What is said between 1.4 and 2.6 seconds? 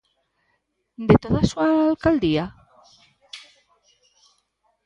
a súa alcaldía?